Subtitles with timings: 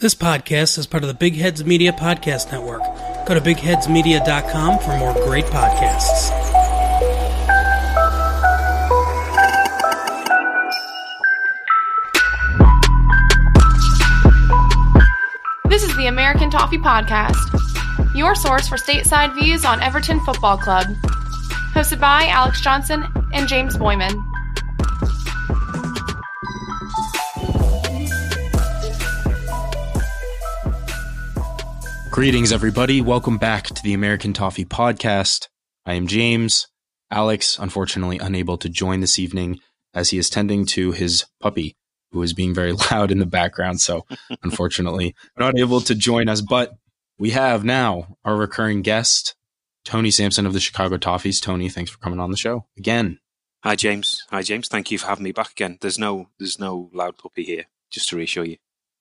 [0.00, 2.82] This podcast is part of the Big Heads Media Podcast Network.
[3.26, 6.30] Go to bigheadsmedia.com for more great podcasts.
[15.68, 20.86] This is the American Toffee Podcast, your source for stateside views on Everton Football Club.
[21.74, 23.02] Hosted by Alex Johnson
[23.32, 24.27] and James Boyman.
[32.18, 33.00] Greetings, everybody.
[33.00, 35.46] Welcome back to the American Toffee Podcast.
[35.86, 36.66] I am James.
[37.12, 39.60] Alex, unfortunately, unable to join this evening
[39.94, 41.76] as he is tending to his puppy,
[42.10, 43.80] who is being very loud in the background.
[43.80, 44.04] So,
[44.42, 46.40] unfortunately, not able to join us.
[46.40, 46.72] But
[47.20, 49.36] we have now our recurring guest,
[49.84, 51.40] Tony Sampson of the Chicago Toffees.
[51.40, 53.20] Tony, thanks for coming on the show again.
[53.62, 54.24] Hi, James.
[54.30, 54.66] Hi, James.
[54.66, 55.78] Thank you for having me back again.
[55.80, 58.56] There's no, there's no loud puppy here, just to reassure you.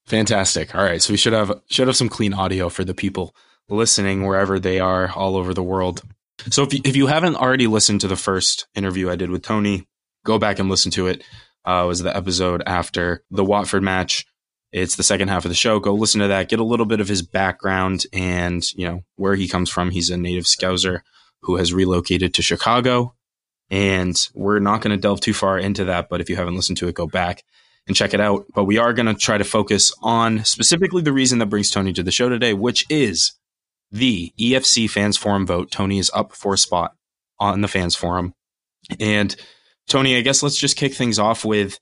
[0.08, 0.74] Fantastic.
[0.74, 3.36] All right, so we should have should have some clean audio for the people
[3.70, 6.02] listening wherever they are all over the world.
[6.50, 9.44] So if you, if you haven't already listened to the first interview I did with
[9.44, 9.86] Tony,
[10.26, 11.24] go back and listen to it.
[11.66, 14.26] Uh, it was the episode after the Watford match.
[14.72, 15.80] It's the second half of the show.
[15.80, 16.48] Go listen to that.
[16.48, 19.92] Get a little bit of his background and you know where he comes from.
[19.92, 21.02] He's a native Scouser
[21.42, 23.14] who has relocated to Chicago,
[23.70, 26.08] and we're not going to delve too far into that.
[26.08, 27.44] But if you haven't listened to it, go back
[27.88, 28.46] and check it out.
[28.54, 31.94] But we are going to try to focus on specifically the reason that brings Tony
[31.94, 33.34] to the show today, which is
[33.92, 35.72] the EFC Fans Forum vote.
[35.72, 36.94] Tony is up for a spot
[37.40, 38.34] on the Fans Forum.
[39.00, 39.36] And
[39.88, 41.80] Tony, I guess let's just kick things off with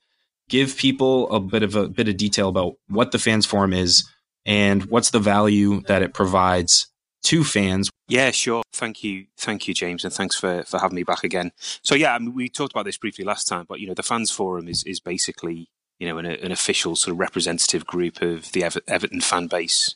[0.48, 4.08] give people a bit of a bit of detail about what the Fans Forum is
[4.44, 6.86] and what's the value that it provides
[7.24, 7.90] to fans.
[8.08, 8.62] Yeah, sure.
[8.72, 11.50] Thank you, thank you, James, and thanks for for having me back again.
[11.82, 14.02] So yeah, I mean, we talked about this briefly last time, but you know, the
[14.02, 15.68] Fans Forum is is basically
[15.98, 19.94] you know, an, an official sort of representative group of the Ever- Everton fan base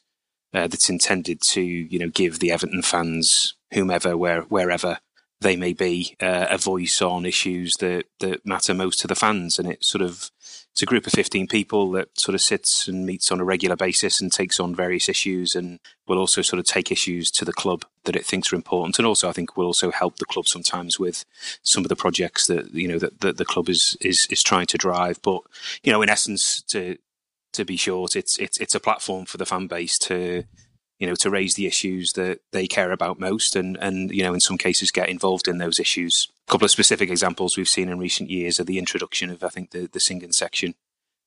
[0.54, 4.98] uh, that's intended to, you know, give the Everton fans, whomever, where, wherever
[5.40, 9.58] they may be, uh, a voice on issues that, that matter most to the fans.
[9.58, 10.30] And it sort of,
[10.80, 13.76] it's a group of 15 people that sort of sits and meets on a regular
[13.76, 17.52] basis and takes on various issues and will also sort of take issues to the
[17.52, 18.98] club that it thinks are important.
[18.98, 21.26] And also, I think will also help the club sometimes with
[21.62, 24.64] some of the projects that, you know, that, that the club is, is, is trying
[24.68, 25.20] to drive.
[25.20, 25.42] But,
[25.82, 26.96] you know, in essence, to,
[27.52, 30.44] to be short, it's, it's, it's a platform for the fan base to,
[31.00, 34.34] you know, to raise the issues that they care about most and, and, you know,
[34.34, 36.28] in some cases get involved in those issues.
[36.46, 39.48] A couple of specific examples we've seen in recent years are the introduction of, I
[39.48, 40.74] think, the, the singing section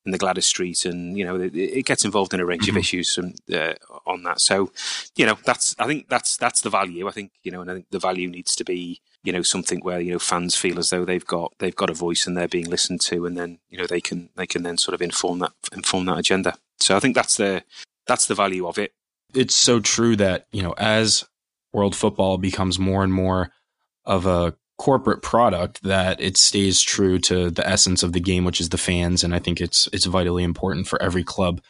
[0.05, 2.75] in the Gwladys Street, and you know it, it gets involved in a range mm-hmm.
[2.75, 3.73] of issues from, uh,
[4.05, 4.41] on that.
[4.41, 4.71] So,
[5.15, 7.07] you know, that's I think that's that's the value.
[7.07, 9.79] I think you know, and I think the value needs to be you know something
[9.79, 12.47] where you know fans feel as though they've got they've got a voice and they're
[12.49, 15.39] being listened to, and then you know they can they can then sort of inform
[15.39, 16.55] that inform that agenda.
[16.79, 17.63] So I think that's the
[18.05, 18.93] that's the value of it
[19.33, 21.23] it's so true that, you know, as
[21.71, 23.51] world football becomes more and more
[24.05, 28.59] of a corporate product that it stays true to the essence of the game, which
[28.59, 29.23] is the fans.
[29.23, 31.61] And I think it's it's vitally important for every club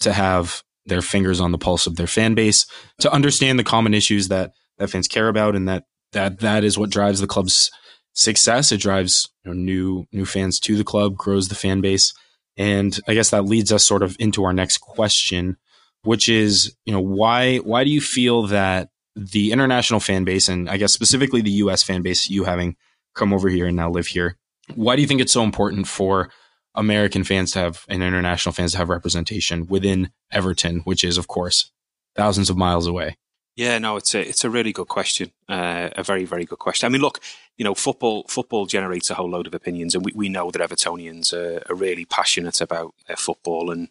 [0.00, 2.66] to have their fingers on the pulse of their fan base,
[2.98, 6.78] to understand the common issues that that fans care about, and that that that is
[6.78, 7.70] what drives the club's
[8.14, 8.72] success.
[8.72, 12.12] It drives you know, new new fans to the club, grows the fan base,
[12.56, 15.56] and I guess that leads us sort of into our next question,
[16.04, 20.68] which is, you know, why why do you feel that the international fan base and
[20.70, 22.76] I guess specifically the US fan base, you having
[23.14, 24.36] come over here and now live here,
[24.74, 26.30] why do you think it's so important for
[26.74, 31.28] American fans to have and international fans to have representation within Everton, which is of
[31.28, 31.70] course
[32.16, 33.16] thousands of miles away?
[33.54, 36.86] Yeah, no, it's a it's a really good question, uh, a very very good question.
[36.86, 37.20] I mean, look,
[37.58, 40.62] you know, football football generates a whole load of opinions, and we, we know that
[40.62, 43.88] Evertonians are, are really passionate about their football, and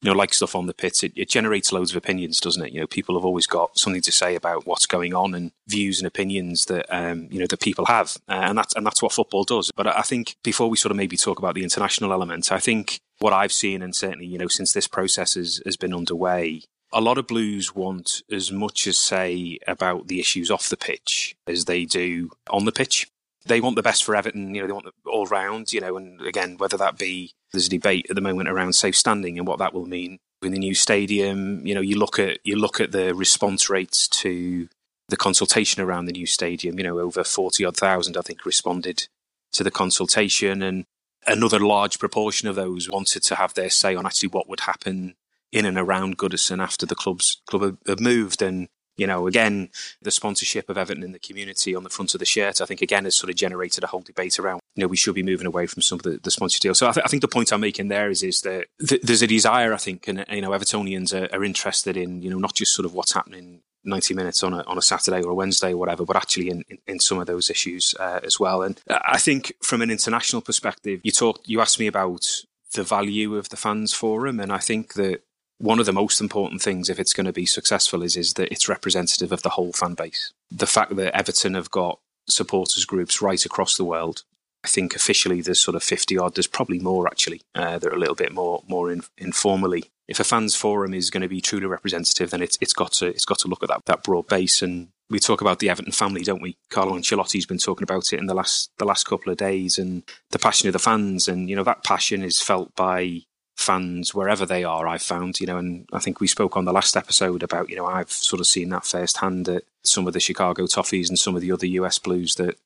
[0.00, 2.72] you know, like stuff on the pitch, it, it, generates loads of opinions, doesn't it?
[2.72, 5.98] You know, people have always got something to say about what's going on and views
[5.98, 9.12] and opinions that um, you know that people have, uh, and that's and that's what
[9.12, 9.72] football does.
[9.74, 13.00] But I think before we sort of maybe talk about the international element, I think
[13.18, 17.00] what I've seen, and certainly you know, since this process has, has been underway, a
[17.00, 21.64] lot of Blues want as much as say about the issues off the pitch as
[21.64, 23.08] they do on the pitch.
[23.46, 26.20] They want the best for Everton, you know, they want all round, you know, and
[26.20, 29.58] again, whether that be there's a debate at the moment around safe standing and what
[29.58, 31.66] that will mean in the new stadium.
[31.66, 34.68] You know, you look at you look at the response rates to
[35.08, 36.78] the consultation around the new stadium.
[36.78, 39.08] You know, over forty odd thousand, I think, responded
[39.52, 40.84] to the consultation, and
[41.26, 45.14] another large proportion of those wanted to have their say on actually what would happen
[45.52, 48.42] in and around Goodison after the club's club have moved.
[48.42, 49.70] And You know, again,
[50.02, 52.82] the sponsorship of Everton in the community on the front of the shirt, I think,
[52.82, 55.46] again, has sort of generated a whole debate around, you know, we should be moving
[55.46, 56.78] away from some of the, the sponsor deals.
[56.78, 59.22] So I, th- I, think the point I'm making there is, is that th- there's
[59.22, 62.54] a desire, I think, and, you know, Evertonians are, are interested in, you know, not
[62.54, 65.72] just sort of what's happening 90 minutes on a, on a Saturday or a Wednesday
[65.72, 68.62] or whatever, but actually in, in, in some of those issues uh, as well.
[68.62, 72.26] And I think from an international perspective, you talked, you asked me about
[72.74, 74.38] the value of the fans forum.
[74.38, 75.22] And I think that
[75.60, 78.50] one of the most important things, if it's going to be successful, is is that
[78.50, 80.32] it's representative of the whole fan base.
[80.50, 84.22] The fact that Everton have got supporters groups right across the world.
[84.64, 86.34] I think officially there's sort of 50 odd.
[86.34, 87.42] There's probably more actually.
[87.54, 89.84] Uh, they're a little bit more more in, informally.
[90.08, 93.08] If a fans forum is going to be truly representative, then it's it's got to
[93.08, 94.62] it's got to look at that that broad base.
[94.62, 96.56] And we talk about the Everton family, don't we?
[96.70, 100.04] Carlo Ancelotti's been talking about it in the last the last couple of days, and
[100.30, 103.22] the passion of the fans, and you know that passion is felt by
[103.60, 106.72] fans wherever they are i've found you know and i think we spoke on the
[106.72, 110.20] last episode about you know i've sort of seen that firsthand at some of the
[110.20, 112.56] chicago toffees and some of the other us blues that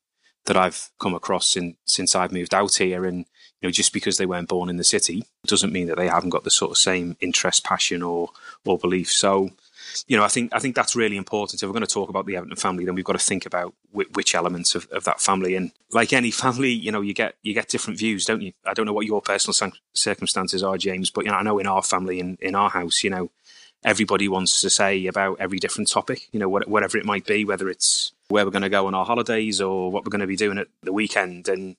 [0.46, 3.04] that i've come across in, since i've moved out here.
[3.04, 3.18] And
[3.60, 6.30] you know just because they weren't born in the city doesn't mean that they haven't
[6.30, 8.30] got the sort of same interest passion or
[8.64, 9.10] or belief.
[9.10, 9.50] So
[10.06, 11.62] you know, I think I think that's really important.
[11.62, 13.74] If we're going to talk about the Everton family, then we've got to think about
[13.92, 15.54] which, which elements of, of that family.
[15.54, 18.52] And like any family, you know, you get you get different views, don't you?
[18.64, 21.66] I don't know what your personal circumstances are, James, but you know, I know in
[21.66, 23.30] our family, in in our house, you know,
[23.84, 27.68] everybody wants to say about every different topic, you know, whatever it might be, whether
[27.68, 30.36] it's where we're going to go on our holidays or what we're going to be
[30.36, 31.76] doing at the weekend, and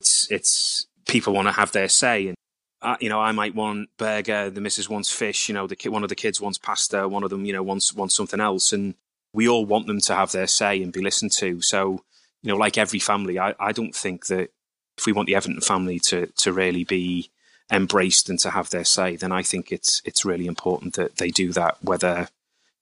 [0.00, 2.36] it's it's people want to have their say and
[2.80, 6.02] uh, you know, I might want burger, the missus wants fish, you know, the one
[6.02, 8.94] of the kids wants pasta, one of them, you know, wants wants something else, and
[9.32, 11.60] we all want them to have their say and be listened to.
[11.60, 12.04] So,
[12.42, 14.50] you know, like every family, I, I don't think that
[14.96, 17.30] if we want the Everton family to to really be
[17.70, 21.30] embraced and to have their say, then I think it's it's really important that they
[21.30, 22.28] do that, whether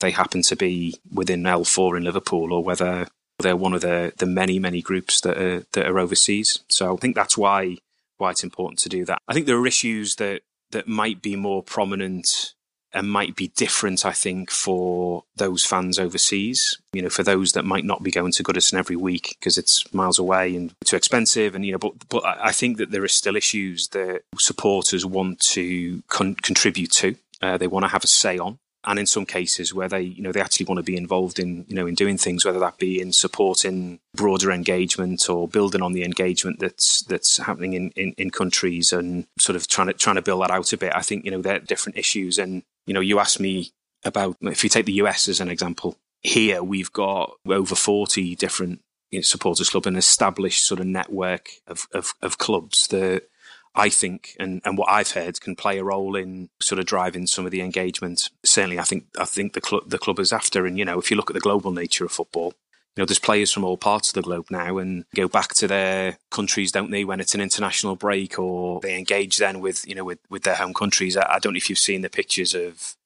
[0.00, 3.08] they happen to be within L4 in Liverpool or whether
[3.38, 6.60] they're one of the the many many groups that are that are overseas.
[6.68, 7.78] So I think that's why
[8.20, 9.18] it's important to do that.
[9.28, 12.54] I think there are issues that that might be more prominent
[12.92, 16.78] and might be different, I think, for those fans overseas.
[16.92, 19.92] You know, for those that might not be going to Goodison every week because it's
[19.92, 21.54] miles away and too expensive.
[21.54, 25.40] And, you know, but, but I think that there are still issues that supporters want
[25.50, 27.16] to con- contribute to.
[27.42, 30.22] Uh, they want to have a say on and in some cases where they you
[30.22, 32.78] know they actually want to be involved in you know in doing things whether that
[32.78, 38.14] be in supporting broader engagement or building on the engagement that's that's happening in, in,
[38.16, 40.92] in countries and sort of trying to trying to build that out a bit.
[40.94, 42.38] I think you know they're different issues.
[42.38, 43.72] And you know you asked me
[44.04, 48.80] about if you take the us as an example here we've got over 40 different
[49.10, 53.28] you know, supporters club an established sort of network of, of, of clubs that
[53.76, 57.26] I think, and, and what I've heard, can play a role in sort of driving
[57.26, 58.30] some of the engagement.
[58.44, 61.10] Certainly, I think I think the club the club is after, and you know, if
[61.10, 62.54] you look at the global nature of football,
[62.96, 65.68] you know, there's players from all parts of the globe now, and go back to
[65.68, 69.94] their countries, don't they, when it's an international break, or they engage then with you
[69.94, 71.16] know with with their home countries.
[71.16, 72.96] I, I don't know if you've seen the pictures of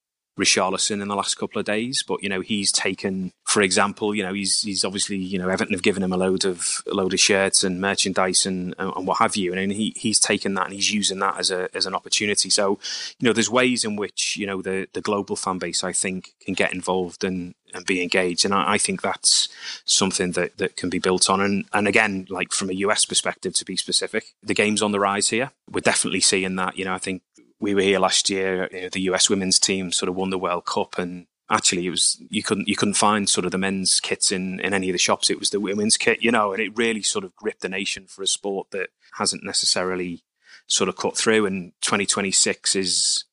[0.41, 4.23] Richarlison in the last couple of days, but you know he's taken, for example, you
[4.23, 7.13] know he's he's obviously you know Everton have given him a load of a load
[7.13, 10.73] of shirts and merchandise and and what have you, and he he's taken that and
[10.73, 12.49] he's using that as a as an opportunity.
[12.49, 12.79] So
[13.19, 16.33] you know there's ways in which you know the the global fan base I think
[16.41, 19.47] can get involved and and be engaged, and I, I think that's
[19.85, 21.41] something that that can be built on.
[21.41, 24.99] And and again, like from a US perspective, to be specific, the game's on the
[24.99, 25.51] rise here.
[25.69, 26.77] We're definitely seeing that.
[26.77, 27.21] You know, I think
[27.61, 28.67] we were here last year.
[28.73, 31.91] You know, the US women's team sort of won the World Cup, and actually, it
[31.91, 34.93] was you couldn't you couldn't find sort of the men's kits in in any of
[34.93, 35.29] the shops.
[35.29, 38.07] It was the women's kit, you know, and it really sort of gripped the nation
[38.07, 40.23] for a sport that hasn't necessarily
[40.67, 41.45] sort of cut through.
[41.45, 43.25] And 2026 is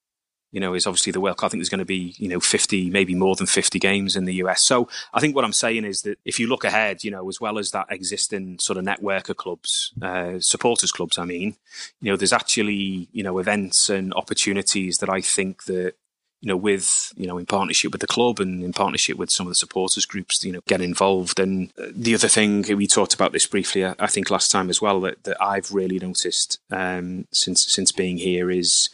[0.51, 1.45] you know, is obviously the Cup.
[1.45, 4.25] I think there's going to be, you know, 50, maybe more than 50 games in
[4.25, 4.63] the US.
[4.63, 7.41] So I think what I'm saying is that if you look ahead, you know, as
[7.41, 11.57] well as that existing sort of network of clubs, uh, supporters clubs, I mean,
[12.01, 15.95] you know, there's actually, you know, events and opportunities that I think that,
[16.41, 19.47] you know, with, you know, in partnership with the club and in partnership with some
[19.47, 21.41] of the supporters groups, you know, get involved.
[21.41, 25.01] And the other thing, we talked about this briefly, I think last time as well,
[25.01, 28.89] that, that I've really noticed, um, since, since being here is,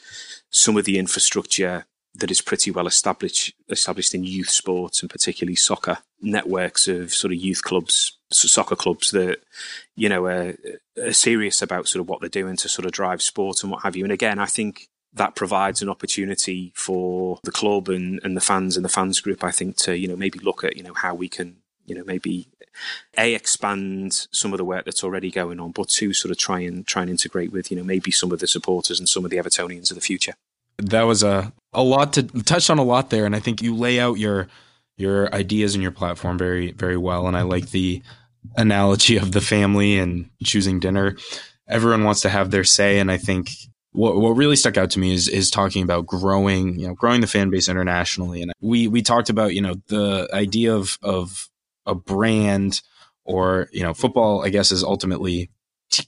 [0.54, 1.84] some of the infrastructure
[2.14, 7.32] that is pretty well established established in youth sports and particularly soccer networks of sort
[7.32, 9.38] of youth clubs soccer clubs that
[9.96, 10.54] you know are,
[11.02, 13.82] are, serious about sort of what they're doing to sort of drive sport and what
[13.82, 14.04] have you.
[14.04, 18.76] And again i think that provides an opportunity for the club and, and the fans
[18.76, 21.14] and the fans group i think to you know maybe look at you know how
[21.14, 21.56] we can
[21.86, 22.48] you know maybe
[23.16, 26.60] a expand some of the work that's already going on, but two sort of try
[26.60, 29.30] and try and integrate with you know maybe some of the supporters and some of
[29.30, 30.34] the Evertonians of the future.
[30.78, 33.74] That was a a lot to touch on a lot there, and I think you
[33.74, 34.48] lay out your
[34.96, 38.02] your ideas and your platform very very well, and I like the
[38.56, 41.16] analogy of the family and choosing dinner.
[41.68, 43.50] Everyone wants to have their say, and I think
[43.92, 47.20] what what really stuck out to me is is talking about growing, you know, growing
[47.20, 48.42] the fan base internationally.
[48.42, 51.48] And we we talked about, you know, the idea of of
[51.86, 52.82] a brand
[53.24, 55.50] or, you know, football, I guess, is ultimately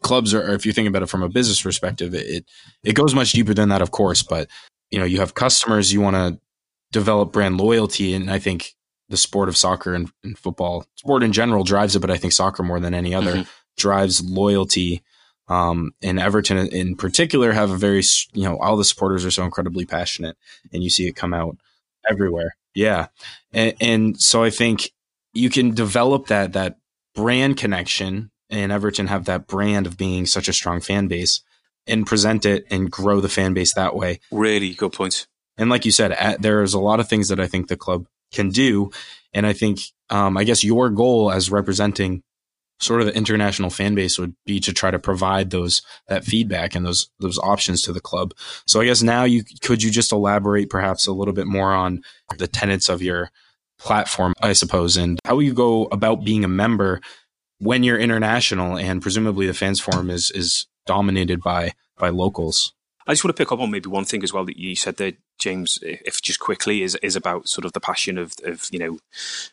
[0.03, 2.45] clubs are, if you think about it from a business perspective, it
[2.83, 4.23] it goes much deeper than that, of course.
[4.23, 4.49] But
[4.91, 6.41] you know, you have customers, you want to
[6.93, 8.75] develop brand loyalty, and I think
[9.09, 12.01] the sport of soccer and, and, football, sport in general, drives it.
[12.01, 13.51] But I think soccer more than any other mm-hmm.
[13.77, 15.03] drives loyalty
[15.49, 18.03] um, and Everton in particular have a very,
[18.33, 20.37] you know, all the supporters are so incredibly passionate
[20.73, 21.57] and you see it come out
[22.09, 22.57] everywhere.
[22.75, 23.09] Yeah.
[23.53, 24.91] And, and so I think
[25.37, 26.79] you can develop that, that
[27.15, 31.43] brand connection and Everton have that brand of being such a strong fan base
[31.87, 34.21] and present it and grow the fan base that way.
[34.31, 35.27] Really good point.
[35.57, 38.07] And like you said, at, there's a lot of things that I think the club
[38.33, 38.91] can do.
[39.33, 42.23] And I think, um, I guess your goal as representing
[42.79, 46.75] sort of the international fan base would be to try to provide those that feedback
[46.75, 48.35] and those those options to the club.
[48.67, 52.03] So I guess now you could you just elaborate perhaps a little bit more on
[52.37, 53.31] the tenets of your
[53.79, 57.01] platform, I suppose, and how you go about being a member
[57.59, 62.73] when you're international and presumably the fans forum is is dominated by by locals.
[63.07, 64.97] I just want to pick up on maybe one thing as well that you said
[64.97, 68.79] there, James, if just quickly, is is about sort of the passion of, of you
[68.79, 68.99] know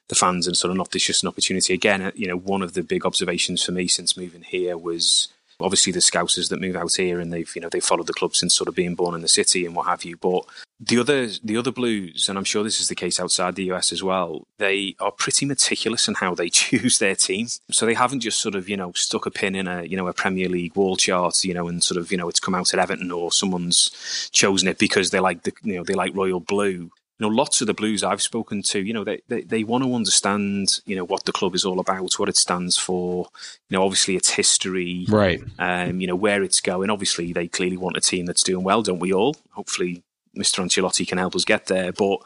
[0.08, 1.74] the fans and sort of not this just an opportunity.
[1.74, 5.28] Again, uh, you know, one of the big observations for me since moving here was
[5.64, 8.36] obviously the Scousers that move out here and they've you know they've followed the club
[8.36, 10.18] since sort of being born in the city and what have you.
[10.18, 10.46] But
[10.80, 13.92] the other the other Blues, and I'm sure this is the case outside the US
[13.92, 17.48] as well, they are pretty meticulous in how they choose their team.
[17.72, 20.08] So they haven't just sort of you know stuck a pin in a you know
[20.08, 22.74] a Premier League wall chart, you know, and sort of you know it's come out
[22.74, 26.40] at Everton or someone's chosen it because they like the you know they like royal
[26.40, 26.92] blue
[27.24, 29.94] know, lots of the blues I've spoken to, you know, they, they, they want to
[29.96, 33.28] understand, you know, what the club is all about, what it stands for,
[33.70, 35.42] you know, obviously its history, right?
[35.60, 36.90] Um, you know, where it's going.
[36.90, 39.36] Obviously, they clearly want a team that's doing well, don't we all?
[39.52, 40.04] Hopefully,
[40.38, 40.64] Mr.
[40.64, 41.92] Ancelotti can help us get there.
[41.92, 42.20] But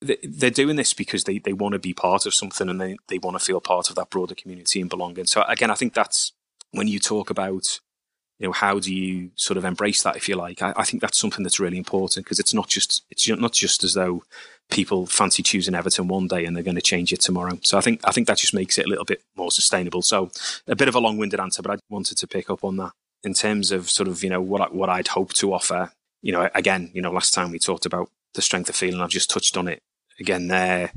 [0.00, 3.18] they're doing this because they, they want to be part of something and they, they
[3.18, 5.26] want to feel part of that broader community and belonging.
[5.26, 6.32] So again, I think that's
[6.72, 7.80] when you talk about
[8.38, 10.62] you know, how do you sort of embrace that, if you like?
[10.62, 13.84] I, I think that's something that's really important because it's not just it's not just
[13.84, 14.24] as though
[14.70, 17.58] people fancy choosing Everton one day and they're going to change it tomorrow.
[17.62, 20.02] So I think I think that just makes it a little bit more sustainable.
[20.02, 20.30] So
[20.66, 23.34] a bit of a long-winded answer, but I wanted to pick up on that in
[23.34, 25.92] terms of sort of you know what I, what I'd hope to offer.
[26.22, 29.00] You know, again, you know, last time we talked about the strength of feeling.
[29.00, 29.82] I've just touched on it
[30.18, 30.92] again there.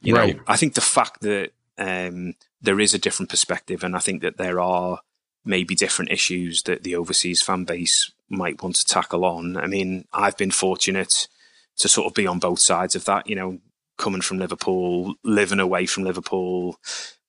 [0.00, 0.36] You right.
[0.36, 4.22] know, I think the fact that um, there is a different perspective, and I think
[4.22, 5.00] that there are
[5.46, 9.56] maybe different issues that the overseas fan base might want to tackle on.
[9.56, 11.28] I mean, I've been fortunate
[11.78, 13.58] to sort of be on both sides of that, you know,
[13.96, 16.78] coming from Liverpool, living away from Liverpool.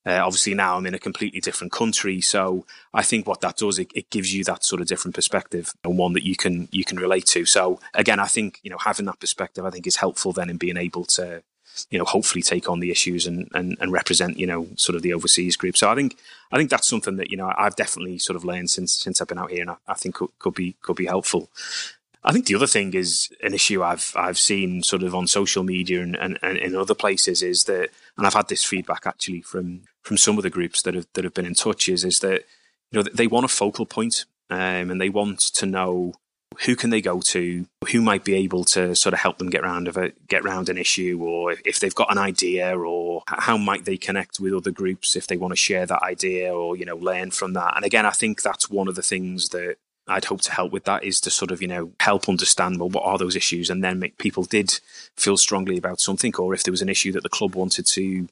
[0.06, 3.78] Uh, obviously now I'm in a completely different country, so I think what that does
[3.78, 6.86] it, it, gives you that sort of different perspective and one that you can you
[6.86, 7.44] can relate to.
[7.44, 10.56] So again, I think you know having that perspective I think is helpful then in
[10.56, 11.44] being able to
[11.90, 15.02] you know, hopefully take on the issues and, and, and represent, you know, sort of
[15.02, 15.78] the overseas group.
[15.78, 16.18] So I think,
[16.52, 19.28] I think that's something that, you know, I've definitely sort of learned since, since I've
[19.28, 21.50] been out here and I, I think could, could be, could be helpful.
[22.24, 25.64] I think the other thing is an issue I've I've seen sort of on social
[25.64, 29.42] media and, and, and in other places is that, and I've had this feedback actually
[29.42, 32.20] from from some of the groups that have that have been in touch is is
[32.20, 32.44] that
[32.92, 36.16] you know they want a focal point um, and they want to know
[36.66, 37.66] who can they go to?
[37.92, 40.70] Who might be able to sort of help them get around of a get around
[40.70, 44.72] an issue, or if they've got an idea, or how might they connect with other
[44.72, 47.76] groups if they want to share that idea, or you know learn from that.
[47.76, 50.86] And again, I think that's one of the things that I'd hope to help with
[50.86, 53.70] that is to sort of, you know, help understand, well, what are those issues?
[53.70, 54.80] And then make people did
[55.18, 58.28] feel strongly about something, or if there was an issue that the club wanted to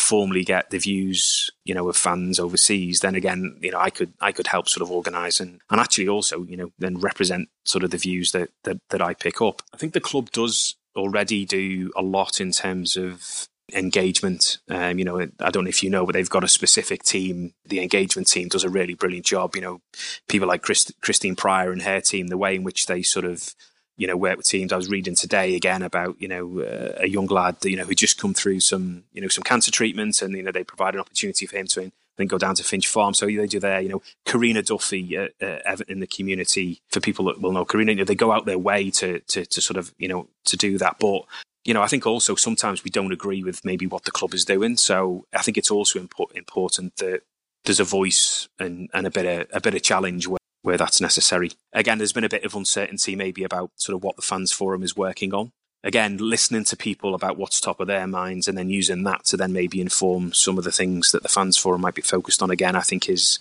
[0.00, 4.12] formally get the views, you know, of fans overseas, then again, you know, I could
[4.20, 7.84] I could help sort of organise and, and actually also, you know, then represent sort
[7.84, 9.62] of the views that, that that I pick up.
[9.74, 14.58] I think the club does already do a lot in terms of engagement.
[14.68, 17.52] Um, you know, I don't know if you know, but they've got a specific team.
[17.66, 19.54] The engagement team does a really brilliant job.
[19.54, 19.80] You know,
[20.28, 23.54] people like Christ- Christine Pryor and her team, the way in which they sort of
[24.00, 24.72] you know, work with teams.
[24.72, 27.94] I was reading today again about, you know, uh, a young lad, you know, who
[27.94, 31.00] just come through some, you know, some cancer treatment and, you know, they provide an
[31.00, 33.12] opportunity for him to then go down to Finch Farm.
[33.12, 37.26] So they do their, you know, Karina Duffy uh, uh, in the community for people
[37.26, 39.76] that will know Karina, you know, they go out their way to, to, to sort
[39.76, 40.96] of, you know, to do that.
[40.98, 41.26] But,
[41.66, 44.46] you know, I think also sometimes we don't agree with maybe what the club is
[44.46, 44.78] doing.
[44.78, 47.20] So I think it's also import- important that
[47.66, 51.00] there's a voice and, and a bit of a bit of challenge where where that's
[51.00, 51.52] necessary.
[51.72, 54.82] Again, there's been a bit of uncertainty maybe about sort of what the fans forum
[54.82, 55.52] is working on.
[55.82, 59.36] again, listening to people about what's top of their minds and then using that to
[59.36, 62.50] then maybe inform some of the things that the fans forum might be focused on
[62.50, 63.38] again, I think is,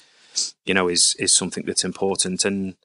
[0.66, 2.46] you know, is, is something that's important.
[2.46, 2.76] And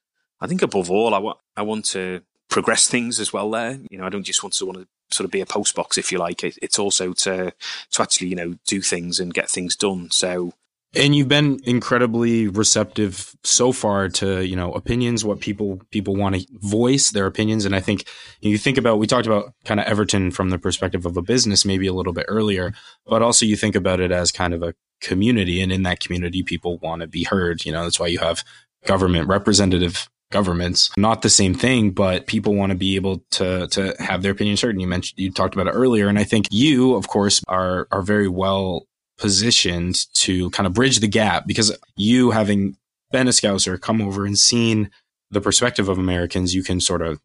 [0.40, 3.78] I think above all, I want, I want to progress things as well there.
[3.90, 5.98] You know, I don't just want to want to sort of be a post box,
[5.98, 6.42] if you like.
[6.42, 7.52] It, it's also to,
[7.92, 10.10] to actually, you know, do things and get things done.
[10.10, 10.52] So,
[10.96, 16.36] and you've been incredibly receptive so far to you know opinions what people people want
[16.36, 17.64] to voice their opinions.
[17.64, 18.06] And i think
[18.40, 21.64] you think about we talked about kind of everton from the perspective of a business
[21.64, 22.72] maybe a little bit earlier
[23.06, 25.60] but also you think about it as kind of a community.
[25.60, 27.64] And in that community people want to be heard.
[27.64, 28.42] You know that's why you have
[28.86, 30.90] government representative governments.
[30.96, 34.62] Not the same thing but people want to be able to to have their opinions
[34.62, 34.70] heard.
[34.74, 36.08] And you mentioned you talked about it earlier.
[36.08, 38.86] And i think you of course are are very well
[39.18, 42.76] positioned to kind of bridge the gap because you having
[43.12, 44.90] been a scouser, come over and seen
[45.30, 47.20] the perspective of Americans, you can sort of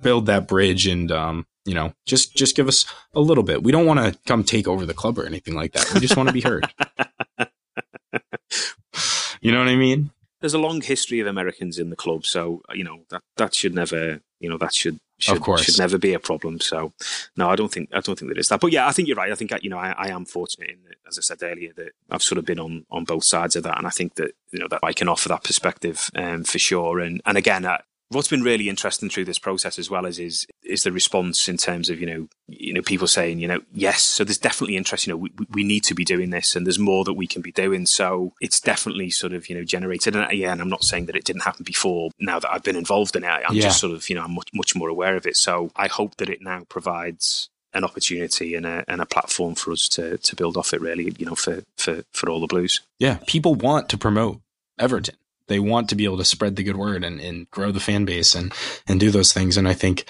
[0.00, 3.62] build that bridge and um, you know just just give us a little bit.
[3.62, 5.92] We don't want to come take over the club or anything like that.
[5.92, 6.66] We just want to be heard.
[9.40, 10.10] you know what I mean?
[10.40, 13.74] There's a long history of Americans in the club, so you know that that should
[13.74, 16.60] never you know that should should, should never be a problem.
[16.60, 16.92] So,
[17.36, 18.60] no, I don't think I don't think there is that.
[18.60, 19.32] But yeah, I think you're right.
[19.32, 21.90] I think you know I, I am fortunate in that, as I said earlier, that
[22.10, 24.60] I've sort of been on on both sides of that, and I think that you
[24.60, 27.00] know that I can offer that perspective um, for sure.
[27.00, 27.80] And and again, I,
[28.10, 31.56] what's been really interesting through this process as well as is is the response in
[31.56, 34.02] terms of you know you know people saying you know yes.
[34.02, 36.78] So there's definitely interest you know we, we need to be doing this and there's
[36.78, 37.86] more that we can be doing.
[37.86, 40.16] So it's definitely sort of you know generated.
[40.16, 42.76] And yeah and I'm not saying that it didn't happen before now that I've been
[42.76, 43.28] involved in it.
[43.28, 43.62] I'm yeah.
[43.62, 45.36] just sort of you know I'm much much more aware of it.
[45.36, 49.72] So I hope that it now provides an opportunity and a, and a platform for
[49.72, 52.80] us to to build off it really you know for for for all the blues.
[52.98, 53.18] Yeah.
[53.26, 54.40] People want to promote
[54.78, 55.16] Everton
[55.48, 58.04] they want to be able to spread the good word and, and grow the fan
[58.04, 58.52] base and,
[58.86, 59.56] and do those things.
[59.56, 60.04] And I think,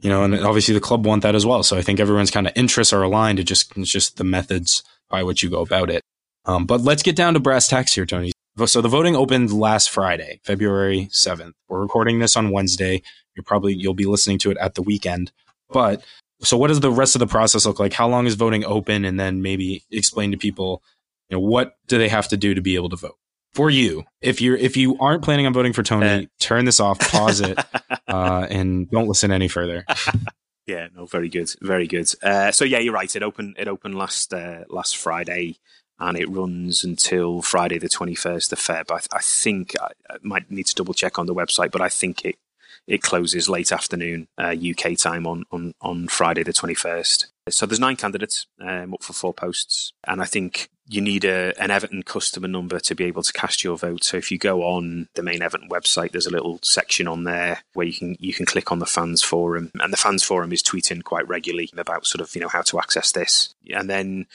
[0.00, 1.62] you know, and obviously the club want that as well.
[1.62, 3.38] So I think everyone's kind of interests are aligned.
[3.38, 6.02] It just, it's just the methods by which you go about it.
[6.46, 8.32] Um, but let's get down to brass tacks here, Tony.
[8.66, 11.52] So the voting opened last Friday, February 7th.
[11.68, 13.02] We're recording this on Wednesday.
[13.34, 15.32] You're probably, you'll be listening to it at the weekend.
[15.70, 16.04] But
[16.40, 17.92] so what does the rest of the process look like?
[17.92, 19.04] How long is voting open?
[19.04, 20.82] And then maybe explain to people,
[21.28, 23.16] you know, what do they have to do to be able to vote?
[23.54, 24.04] For you.
[24.20, 27.40] If you're if you aren't planning on voting for Tony, uh, turn this off, pause
[27.40, 27.58] it,
[28.08, 29.84] uh, and don't listen any further.
[30.66, 32.08] yeah, no, very good, very good.
[32.22, 33.14] Uh, so yeah, you're right.
[33.14, 35.56] It opened it opened last uh, last Friday,
[35.98, 38.90] and it runs until Friday the 21st of Feb.
[38.90, 41.88] I, I think I, I, might need to double check on the website, but I
[41.88, 42.36] think it
[42.86, 47.26] it closes late afternoon UK uh, time on on on Friday the 21st.
[47.50, 51.52] So there's nine candidates um, up for four posts, and I think you need a,
[51.62, 54.02] an Everton customer number to be able to cast your vote.
[54.02, 57.62] So if you go on the main Everton website, there's a little section on there
[57.74, 60.62] where you can you can click on the fans forum, and the fans forum is
[60.62, 64.26] tweeting quite regularly about sort of you know how to access this, and then.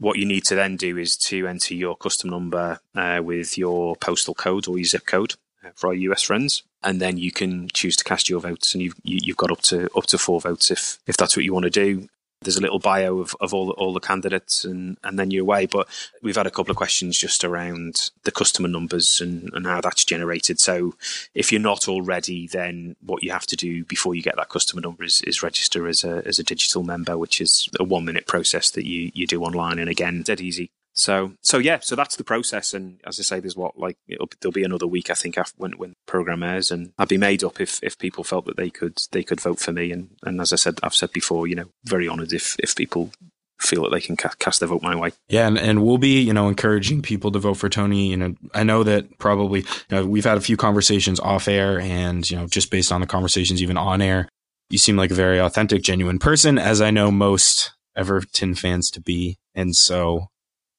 [0.00, 3.96] What you need to then do is to enter your custom number uh, with your
[3.96, 7.66] postal code or your zip code uh, for our US friends, and then you can
[7.74, 10.06] choose to cast your votes, and you've you, have you have got up to up
[10.06, 12.08] to four votes if if that's what you want to do
[12.42, 15.66] there's a little bio of, of all all the candidates and, and then you're away.
[15.66, 15.88] But
[16.22, 20.04] we've had a couple of questions just around the customer numbers and, and how that's
[20.04, 20.60] generated.
[20.60, 20.94] So
[21.34, 24.80] if you're not already, then what you have to do before you get that customer
[24.80, 28.26] number is, is register as a as a digital member, which is a one minute
[28.26, 29.78] process that you, you do online.
[29.78, 30.70] And again, dead easy.
[30.98, 32.74] So, so yeah, so that's the process.
[32.74, 35.72] And as I say, there's what like there'll be another week, I think, after when
[35.72, 38.98] when program airs, and I'd be made up if if people felt that they could
[39.12, 39.92] they could vote for me.
[39.92, 43.12] And and as I said, I've said before, you know, very honoured if if people
[43.60, 45.12] feel that they can ca- cast their vote my way.
[45.28, 48.08] Yeah, and, and we'll be, you know, encouraging people to vote for Tony.
[48.08, 51.78] You know, I know that probably you know, we've had a few conversations off air,
[51.78, 54.28] and you know, just based on the conversations even on air,
[54.68, 59.00] you seem like a very authentic, genuine person, as I know most Everton fans to
[59.00, 59.38] be.
[59.54, 60.28] And so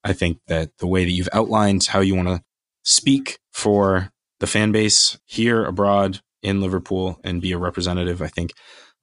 [0.03, 2.41] I think that the way that you've outlined how you want to
[2.83, 8.53] speak for the fan base here, abroad, in Liverpool, and be a representative, I think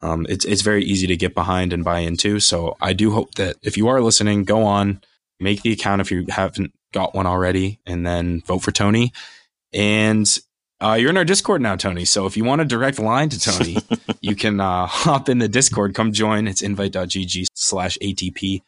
[0.02, 2.40] um, it's it's very easy to get behind and buy into.
[2.40, 5.00] So I do hope that if you are listening, go on,
[5.40, 9.12] make the account if you haven't got one already, and then vote for Tony.
[9.72, 10.26] And
[10.80, 12.04] uh, you're in our Discord now, Tony.
[12.04, 13.78] So if you want a direct line to Tony,
[14.20, 15.94] you can uh, hop in the Discord.
[15.94, 16.46] Come join.
[16.46, 18.62] It's invite.gg slash ATP.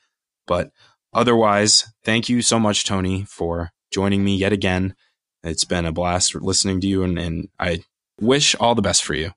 [0.47, 0.71] But
[1.12, 4.94] Otherwise, thank you so much, Tony, for joining me yet again.
[5.42, 7.81] It's been a blast listening to you, and, and I
[8.21, 9.33] wish all the best for you.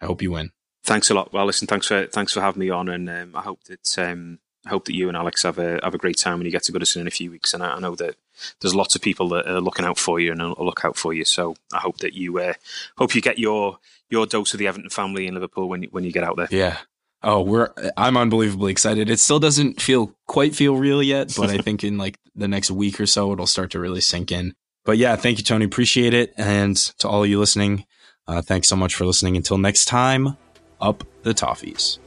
[0.00, 0.50] I hope you win.
[0.84, 1.32] Thanks a lot.
[1.32, 4.38] Well, listen, thanks for thanks for having me on, and um, I hope that um,
[4.66, 6.62] I hope that you and Alex have a have a great time when you get
[6.64, 7.54] to Goodison in a few weeks.
[7.54, 8.16] And I, I, know that
[8.60, 11.12] there's lots of people that are looking out for you and will look out for
[11.12, 11.24] you.
[11.24, 12.54] So I hope that you uh,
[12.98, 13.78] hope you get your
[14.10, 16.48] your dose of the Everton family in Liverpool when you, when you get out there.
[16.50, 16.78] Yeah,
[17.28, 19.10] Oh, we're I'm unbelievably excited.
[19.10, 22.70] It still doesn't feel quite feel real yet, but I think in like the next
[22.70, 24.54] week or so it'll start to really sink in.
[24.84, 25.64] But yeah, thank you, Tony.
[25.64, 26.32] Appreciate it.
[26.36, 27.84] And to all of you listening,
[28.28, 29.36] uh, thanks so much for listening.
[29.36, 30.36] Until next time,
[30.80, 31.98] up the toffees.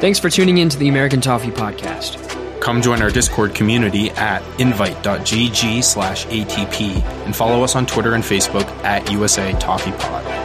[0.00, 2.31] Thanks for tuning in to the American Toffee Podcast.
[2.62, 8.22] Come join our Discord community at invite.gg slash ATP and follow us on Twitter and
[8.22, 10.41] Facebook at USA Toffee Pod.